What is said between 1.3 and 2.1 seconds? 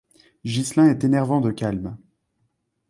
de calme.